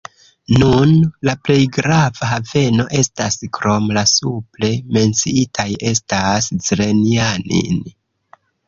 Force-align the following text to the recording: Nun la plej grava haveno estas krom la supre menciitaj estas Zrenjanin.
Nun 0.61 0.93
la 1.29 1.35
plej 1.47 1.57
grava 1.75 2.29
haveno 2.31 2.87
estas 3.01 3.39
krom 3.59 3.87
la 3.99 4.05
supre 4.15 4.73
menciitaj 4.99 5.71
estas 5.95 6.53
Zrenjanin. 6.71 7.89